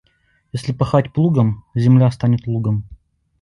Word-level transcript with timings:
Если 0.51 0.71
пахать 0.73 1.13
плугом, 1.13 1.63
земля 1.75 2.09
станет 2.09 2.47
лугом. 2.47 2.85